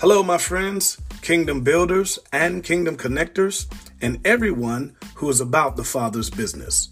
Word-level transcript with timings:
Hello, 0.00 0.22
my 0.22 0.38
friends, 0.38 0.96
kingdom 1.22 1.62
builders 1.62 2.20
and 2.32 2.62
kingdom 2.62 2.96
connectors, 2.96 3.66
and 4.00 4.24
everyone 4.24 4.94
who 5.16 5.28
is 5.28 5.40
about 5.40 5.74
the 5.74 5.82
Father's 5.82 6.30
business. 6.30 6.90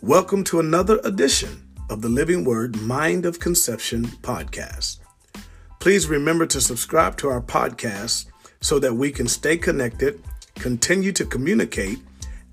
Welcome 0.00 0.44
to 0.44 0.58
another 0.58 0.98
edition 1.04 1.68
of 1.90 2.00
the 2.00 2.08
Living 2.08 2.44
Word 2.44 2.80
Mind 2.80 3.26
of 3.26 3.38
Conception 3.38 4.06
podcast. 4.22 4.96
Please 5.78 6.06
remember 6.08 6.46
to 6.46 6.58
subscribe 6.58 7.18
to 7.18 7.28
our 7.28 7.42
podcast 7.42 8.24
so 8.62 8.78
that 8.78 8.94
we 8.94 9.10
can 9.10 9.28
stay 9.28 9.58
connected, 9.58 10.24
continue 10.54 11.12
to 11.12 11.26
communicate, 11.26 11.98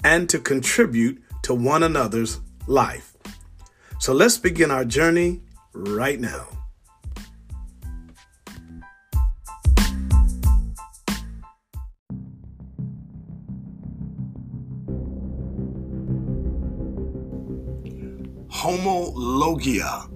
and 0.04 0.28
to 0.28 0.40
contribute 0.40 1.24
to 1.44 1.56
one 1.56 1.84
another's 1.84 2.42
life. 2.68 3.16
So 4.02 4.12
let's 4.12 4.38
begin 4.38 4.72
our 4.72 4.84
journey 4.84 5.40
right 5.74 6.20
now. 6.20 6.65
Homologia. 18.66 20.10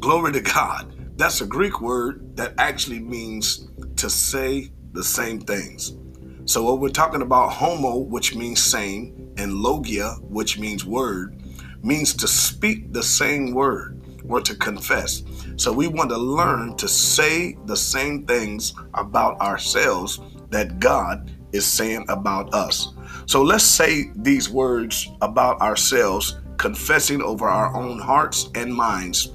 Glory 0.00 0.32
to 0.32 0.40
God. 0.40 0.96
That's 1.16 1.42
a 1.42 1.46
Greek 1.46 1.80
word 1.80 2.36
that 2.36 2.54
actually 2.58 2.98
means 2.98 3.68
to 3.94 4.10
say 4.10 4.72
the 4.94 5.04
same 5.04 5.38
things. 5.38 5.96
So, 6.44 6.64
what 6.64 6.80
we're 6.80 6.88
talking 6.88 7.22
about, 7.22 7.52
homo, 7.52 7.98
which 7.98 8.34
means 8.34 8.60
same, 8.60 9.32
and 9.36 9.54
logia, 9.54 10.16
which 10.22 10.58
means 10.58 10.84
word, 10.84 11.40
means 11.84 12.14
to 12.14 12.26
speak 12.26 12.92
the 12.92 13.02
same 13.04 13.54
word 13.54 14.02
or 14.28 14.40
to 14.40 14.56
confess. 14.56 15.22
So, 15.54 15.72
we 15.72 15.86
want 15.86 16.10
to 16.10 16.18
learn 16.18 16.76
to 16.78 16.88
say 16.88 17.56
the 17.66 17.76
same 17.76 18.26
things 18.26 18.74
about 18.94 19.40
ourselves 19.40 20.18
that 20.50 20.80
God 20.80 21.30
is 21.52 21.64
saying 21.64 22.06
about 22.08 22.52
us. 22.52 22.88
So, 23.26 23.40
let's 23.40 23.62
say 23.62 24.10
these 24.16 24.50
words 24.50 25.12
about 25.22 25.60
ourselves, 25.60 26.40
confessing 26.58 27.22
over 27.22 27.48
our 27.48 27.74
own 27.74 27.98
hearts 27.98 28.50
and 28.54 28.74
minds 28.74 29.32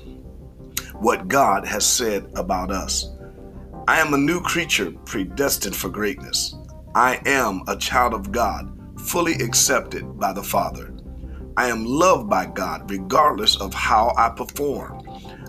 what 0.95 1.27
God 1.27 1.65
has 1.65 1.85
said 1.85 2.29
about 2.35 2.71
us. 2.71 3.09
I 3.87 3.99
am 3.99 4.13
a 4.13 4.17
new 4.17 4.39
creature 4.41 4.91
predestined 5.05 5.75
for 5.75 5.89
greatness. 5.89 6.55
I 6.95 7.21
am 7.25 7.63
a 7.67 7.75
child 7.75 8.13
of 8.13 8.31
God, 8.31 8.71
fully 8.99 9.33
accepted 9.33 10.19
by 10.19 10.31
the 10.33 10.43
Father. 10.43 10.93
I 11.57 11.67
am 11.67 11.85
loved 11.85 12.29
by 12.29 12.45
God 12.45 12.89
regardless 12.89 13.59
of 13.59 13.73
how 13.73 14.13
I 14.17 14.29
perform. 14.29 15.01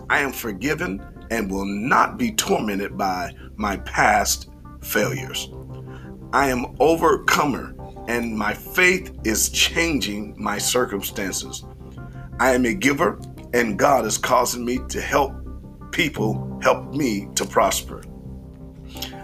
I 0.09 0.19
am 0.19 0.31
forgiven 0.31 1.01
and 1.31 1.49
will 1.49 1.65
not 1.65 2.17
be 2.17 2.31
tormented 2.31 2.97
by 2.97 3.33
my 3.55 3.77
past 3.77 4.49
failures. 4.81 5.49
I 6.33 6.49
am 6.49 6.75
overcomer 6.79 7.75
and 8.07 8.35
my 8.35 8.53
faith 8.53 9.17
is 9.23 9.49
changing 9.49 10.35
my 10.37 10.57
circumstances. 10.57 11.63
I 12.39 12.53
am 12.53 12.65
a 12.65 12.73
giver 12.73 13.19
and 13.53 13.79
God 13.79 14.05
is 14.05 14.17
causing 14.17 14.65
me 14.65 14.79
to 14.89 15.01
help 15.01 15.33
people 15.91 16.59
help 16.61 16.93
me 16.93 17.27
to 17.35 17.45
prosper. 17.45 18.03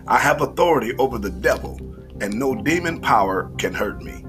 I 0.07 0.17
have 0.17 0.41
authority 0.41 0.93
over 0.97 1.17
the 1.17 1.29
devil 1.29 1.79
and 2.21 2.33
no 2.33 2.55
demon 2.55 3.01
power 3.01 3.51
can 3.57 3.73
hurt 3.73 4.01
me. 4.01 4.23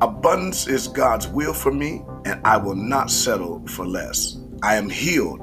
Abundance 0.00 0.66
is 0.66 0.88
God's 0.88 1.26
will 1.28 1.54
for 1.54 1.72
me, 1.72 2.02
and 2.26 2.38
I 2.44 2.58
will 2.58 2.74
not 2.74 3.10
settle 3.10 3.66
for 3.66 3.86
less. 3.86 4.38
I 4.62 4.76
am 4.76 4.90
healed, 4.90 5.40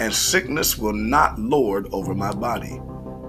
and 0.00 0.12
sickness 0.12 0.76
will 0.76 0.92
not 0.92 1.38
lord 1.38 1.88
over 1.92 2.14
my 2.14 2.30
body. 2.32 2.78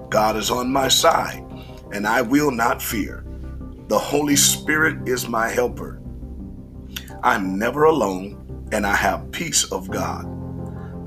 God 0.09 0.35
is 0.35 0.51
on 0.51 0.69
my 0.71 0.89
side, 0.89 1.45
and 1.93 2.05
I 2.05 2.21
will 2.21 2.51
not 2.51 2.81
fear. 2.81 3.23
The 3.87 3.97
Holy 3.97 4.35
Spirit 4.35 5.07
is 5.07 5.29
my 5.29 5.47
helper. 5.47 6.01
I'm 7.23 7.57
never 7.57 7.85
alone, 7.85 8.67
and 8.73 8.85
I 8.85 8.93
have 8.93 9.31
peace 9.31 9.71
of 9.71 9.89
God. 9.89 10.25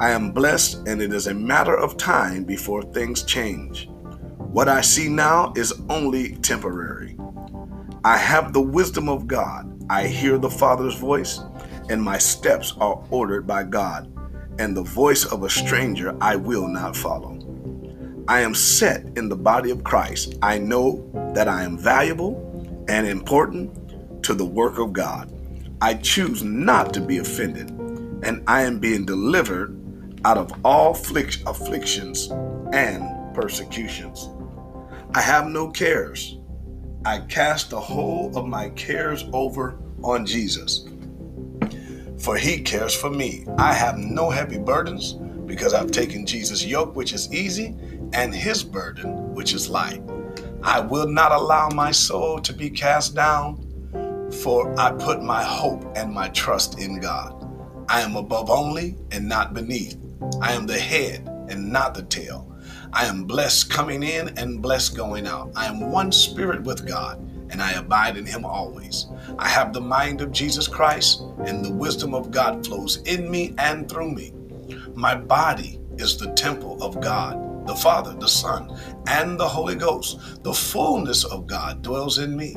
I 0.00 0.12
am 0.12 0.32
blessed, 0.32 0.88
and 0.88 1.02
it 1.02 1.12
is 1.12 1.26
a 1.26 1.34
matter 1.34 1.76
of 1.76 1.98
time 1.98 2.44
before 2.44 2.80
things 2.80 3.22
change. 3.24 3.90
What 4.38 4.66
I 4.66 4.80
see 4.80 5.10
now 5.10 5.52
is 5.56 5.78
only 5.90 6.36
temporary. 6.36 7.18
I 8.02 8.16
have 8.16 8.54
the 8.54 8.62
wisdom 8.62 9.10
of 9.10 9.26
God. 9.26 9.70
I 9.90 10.06
hear 10.06 10.38
the 10.38 10.48
Father's 10.48 10.96
voice, 10.96 11.40
and 11.90 12.02
my 12.02 12.16
steps 12.16 12.72
are 12.80 13.04
ordered 13.10 13.46
by 13.46 13.64
God, 13.64 14.10
and 14.58 14.74
the 14.74 14.84
voice 14.84 15.26
of 15.26 15.42
a 15.42 15.50
stranger 15.50 16.16
I 16.22 16.36
will 16.36 16.66
not 16.66 16.96
follow. 16.96 17.38
I 18.26 18.40
am 18.40 18.54
set 18.54 19.04
in 19.18 19.28
the 19.28 19.36
body 19.36 19.70
of 19.70 19.84
Christ. 19.84 20.36
I 20.40 20.56
know 20.56 21.10
that 21.34 21.46
I 21.46 21.62
am 21.64 21.76
valuable 21.76 22.46
and 22.88 23.06
important 23.06 24.22
to 24.24 24.34
the 24.34 24.44
work 24.44 24.78
of 24.78 24.92
God. 24.92 25.32
I 25.80 25.94
choose 25.94 26.42
not 26.42 26.92
to 26.94 27.00
be 27.00 27.18
offended, 27.18 27.70
and 28.22 28.42
I 28.46 28.62
am 28.62 28.78
being 28.78 29.06
delivered 29.06 29.76
out 30.24 30.36
of 30.36 30.52
all 30.64 30.92
afflictions 30.92 32.30
and 32.72 33.34
persecutions. 33.34 34.28
I 35.14 35.22
have 35.22 35.46
no 35.46 35.70
cares. 35.70 36.38
I 37.04 37.20
cast 37.20 37.70
the 37.70 37.80
whole 37.80 38.36
of 38.36 38.46
my 38.46 38.68
cares 38.70 39.24
over 39.32 39.78
on 40.02 40.26
Jesus. 40.26 40.86
For 42.18 42.36
he 42.36 42.60
cares 42.60 42.94
for 42.94 43.08
me. 43.08 43.46
I 43.56 43.72
have 43.72 43.96
no 43.96 44.28
heavy 44.28 44.58
burdens 44.58 45.14
because 45.46 45.72
I've 45.72 45.90
taken 45.90 46.26
Jesus' 46.26 46.64
yoke, 46.64 46.94
which 46.94 47.12
is 47.14 47.32
easy, 47.32 47.74
and 48.12 48.34
his 48.34 48.62
burden, 48.62 49.34
which 49.34 49.54
is 49.54 49.70
light. 49.70 50.02
I 50.62 50.80
will 50.80 51.08
not 51.08 51.32
allow 51.32 51.70
my 51.70 51.90
soul 51.90 52.38
to 52.40 52.52
be 52.52 52.68
cast 52.68 53.14
down, 53.14 53.66
for 54.42 54.78
I 54.78 54.92
put 54.92 55.22
my 55.22 55.42
hope 55.42 55.84
and 55.96 56.12
my 56.12 56.28
trust 56.28 56.78
in 56.78 57.00
God. 57.00 57.34
I 57.88 58.02
am 58.02 58.14
above 58.14 58.50
only 58.50 58.96
and 59.10 59.28
not 59.28 59.54
beneath. 59.54 59.96
I 60.40 60.52
am 60.52 60.66
the 60.66 60.78
head 60.78 61.26
and 61.48 61.72
not 61.72 61.94
the 61.94 62.02
tail. 62.02 62.46
I 62.92 63.06
am 63.06 63.24
blessed 63.24 63.70
coming 63.70 64.02
in 64.02 64.36
and 64.38 64.60
blessed 64.60 64.96
going 64.96 65.26
out. 65.26 65.50
I 65.56 65.66
am 65.66 65.90
one 65.90 66.12
spirit 66.12 66.62
with 66.62 66.86
God, 66.86 67.18
and 67.50 67.62
I 67.62 67.72
abide 67.72 68.18
in 68.18 68.26
Him 68.26 68.44
always. 68.44 69.06
I 69.38 69.48
have 69.48 69.72
the 69.72 69.80
mind 69.80 70.20
of 70.20 70.30
Jesus 70.30 70.68
Christ, 70.68 71.22
and 71.46 71.64
the 71.64 71.72
wisdom 71.72 72.14
of 72.14 72.30
God 72.30 72.66
flows 72.66 72.98
in 73.06 73.30
me 73.30 73.54
and 73.56 73.88
through 73.88 74.12
me. 74.12 74.34
My 74.94 75.14
body 75.14 75.80
is 75.96 76.18
the 76.18 76.32
temple 76.34 76.82
of 76.82 77.00
God 77.00 77.49
the 77.70 77.76
Father, 77.76 78.12
the 78.14 78.26
Son, 78.26 78.76
and 79.06 79.38
the 79.38 79.46
Holy 79.46 79.76
Ghost. 79.76 80.42
The 80.42 80.52
fullness 80.52 81.22
of 81.22 81.46
God 81.46 81.82
dwells 81.82 82.18
in 82.18 82.36
me. 82.36 82.56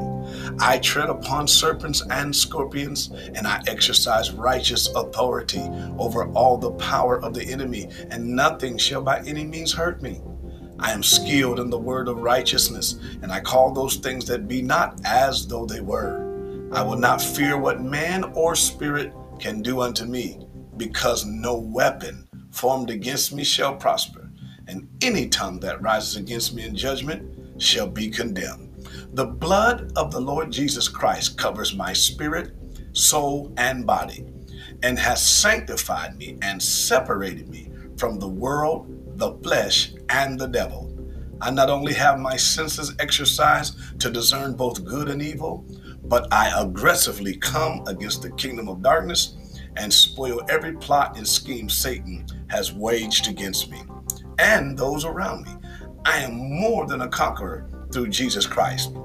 I 0.60 0.80
tread 0.80 1.08
upon 1.08 1.48
serpents 1.48 2.02
and 2.10 2.36
scorpions, 2.36 3.12
and 3.36 3.46
I 3.46 3.62
exercise 3.68 4.32
righteous 4.32 4.88
authority 4.96 5.70
over 6.00 6.32
all 6.32 6.58
the 6.58 6.72
power 6.72 7.24
of 7.24 7.36
the 7.36 7.44
enemy, 7.44 7.90
and 8.10 8.36
nothing 8.36 8.76
shall 8.80 9.04
by 9.04 9.20
any 9.20 9.44
means 9.44 9.72
hurt 9.72 10.02
me. 10.02 10.20
I 10.80 10.92
am 10.94 11.04
skilled 11.04 11.60
in 11.60 11.70
the 11.70 11.78
word 11.78 12.08
of 12.08 12.18
righteousness, 12.18 12.96
and 13.22 13.32
I 13.32 13.40
call 13.40 13.72
those 13.72 13.98
things 13.98 14.26
that 14.26 14.48
be 14.48 14.64
not 14.64 15.00
as 15.06 15.46
though 15.46 15.68
they 15.68 15.82
were. 15.82 16.70
I 16.74 16.82
will 16.82 16.98
not 16.98 17.22
fear 17.22 17.56
what 17.56 17.84
man 17.84 18.24
or 18.34 18.56
spirit 18.56 19.14
can 19.38 19.62
do 19.62 19.82
unto 19.82 20.06
me, 20.06 20.40
because 20.76 21.24
no 21.24 21.56
weapon 21.56 22.28
formed 22.50 22.90
against 22.90 23.32
me 23.32 23.44
shall 23.44 23.76
prosper 23.76 24.23
and 24.68 24.88
any 25.02 25.28
tongue 25.28 25.60
that 25.60 25.82
rises 25.82 26.16
against 26.16 26.54
me 26.54 26.66
in 26.66 26.76
judgment 26.76 27.62
shall 27.62 27.88
be 27.88 28.10
condemned. 28.10 28.70
The 29.14 29.26
blood 29.26 29.92
of 29.96 30.12
the 30.12 30.20
Lord 30.20 30.52
Jesus 30.52 30.88
Christ 30.88 31.38
covers 31.38 31.76
my 31.76 31.94
spirit, 31.94 32.54
soul, 32.94 33.54
and 33.58 33.86
body, 33.86 34.26
and 34.82 34.98
has 34.98 35.26
sanctified 35.26 36.18
me 36.18 36.38
and 36.42 36.62
separated 36.62 37.50
me 37.50 37.70
from 37.98 38.20
the 38.20 38.28
world, 38.28 39.18
the 39.18 39.34
flesh, 39.44 39.94
and 40.10 40.40
the 40.40 40.48
devil. 40.48 40.90
I 41.42 41.52
not 41.52 41.70
only 41.70 41.94
have 41.94 42.20
my 42.20 42.38
senses 42.38 42.94
exercised 43.00 44.00
to 44.02 44.10
discern 44.10 44.54
both 44.54 44.86
good 44.86 45.10
and 45.10 45.22
evil, 45.22 45.66
but 46.06 46.32
I 46.32 46.62
aggressively 46.62 47.36
come 47.36 47.84
against 47.88 48.22
the 48.22 48.32
kingdom 48.32 48.68
of 48.68 48.82
darkness 48.82 49.36
and 49.76 49.92
spoil 49.92 50.42
every 50.50 50.74
plot 50.74 51.18
and 51.18 51.28
scheme 51.28 51.70
Satan 51.70 52.26
has 52.48 52.74
waged 52.74 53.28
against 53.28 53.72
me 53.72 53.82
and 54.40 54.78
those 54.78 55.06
around 55.06 55.46
me. 55.46 55.52
I 56.06 56.20
am 56.20 56.36
more 56.36 56.86
than 56.86 57.02
a 57.02 57.08
conqueror 57.08 57.70
through 57.92 58.10
Jesus 58.10 58.46
Christ. 58.46 58.96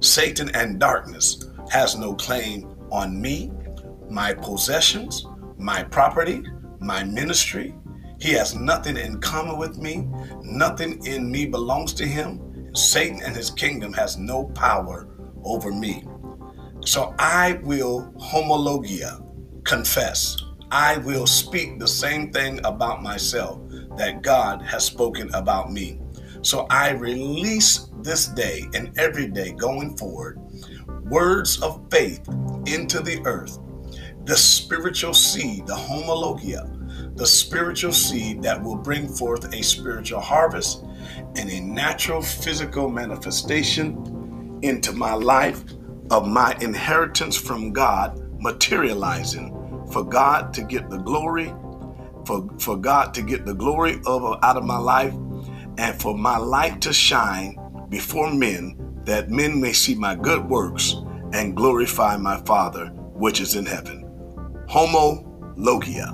Satan 0.00 0.50
and 0.54 0.78
darkness 0.78 1.48
has 1.70 1.96
no 1.96 2.14
claim 2.14 2.68
on 2.90 3.20
me, 3.20 3.50
my 4.10 4.34
possessions, 4.34 5.26
my 5.56 5.82
property, 5.82 6.42
my 6.80 7.02
ministry. 7.04 7.74
He 8.20 8.32
has 8.32 8.54
nothing 8.54 8.96
in 8.96 9.20
common 9.20 9.58
with 9.58 9.78
me. 9.78 10.08
Nothing 10.42 11.04
in 11.06 11.30
me 11.30 11.46
belongs 11.46 11.92
to 11.94 12.06
him. 12.06 12.70
Satan 12.74 13.20
and 13.22 13.34
his 13.34 13.50
kingdom 13.50 13.92
has 13.92 14.16
no 14.16 14.44
power 14.44 15.08
over 15.44 15.72
me. 15.72 16.04
So 16.84 17.14
I 17.18 17.60
will 17.62 18.12
homologia, 18.18 19.22
confess. 19.64 20.36
I 20.70 20.98
will 20.98 21.26
speak 21.26 21.78
the 21.78 21.88
same 21.88 22.32
thing 22.32 22.60
about 22.64 23.02
myself 23.02 23.60
that 23.96 24.22
God 24.22 24.62
has 24.62 24.84
spoken 24.84 25.32
about 25.34 25.72
me. 25.72 26.00
So 26.42 26.66
I 26.70 26.90
release 26.90 27.88
this 28.00 28.26
day 28.26 28.64
and 28.74 28.96
every 28.98 29.28
day 29.28 29.52
going 29.52 29.96
forward 29.96 30.40
words 31.04 31.60
of 31.62 31.84
faith 31.90 32.26
into 32.66 33.00
the 33.00 33.20
earth, 33.26 33.58
the 34.24 34.36
spiritual 34.36 35.12
seed, 35.12 35.66
the 35.66 35.74
homologia, 35.74 36.66
the 37.16 37.26
spiritual 37.26 37.92
seed 37.92 38.42
that 38.42 38.62
will 38.62 38.76
bring 38.76 39.06
forth 39.08 39.52
a 39.52 39.62
spiritual 39.62 40.20
harvest 40.20 40.84
and 41.36 41.50
a 41.50 41.60
natural 41.60 42.22
physical 42.22 42.88
manifestation 42.88 44.58
into 44.62 44.92
my 44.92 45.12
life 45.12 45.62
of 46.10 46.26
my 46.26 46.56
inheritance 46.60 47.36
from 47.36 47.72
God 47.72 48.18
materializing 48.40 49.86
for 49.90 50.04
God 50.04 50.54
to 50.54 50.62
get 50.62 50.88
the 50.88 50.98
glory, 50.98 51.52
for, 52.26 52.48
for 52.58 52.76
God 52.76 53.14
to 53.14 53.22
get 53.22 53.44
the 53.44 53.54
glory 53.54 54.00
of 54.06 54.22
out 54.42 54.56
of 54.56 54.64
my 54.64 54.78
life, 54.78 55.14
and 55.78 56.00
for 56.00 56.16
my 56.16 56.36
light 56.36 56.80
to 56.82 56.92
shine 56.92 57.58
before 57.88 58.32
men, 58.32 59.00
that 59.04 59.30
men 59.30 59.60
may 59.60 59.72
see 59.72 59.94
my 59.94 60.14
good 60.14 60.48
works 60.48 60.96
and 61.32 61.56
glorify 61.56 62.16
my 62.16 62.40
Father 62.42 62.86
which 63.14 63.40
is 63.40 63.54
in 63.54 63.66
heaven. 63.66 64.08
Homo 64.68 65.24
Logia. 65.56 66.12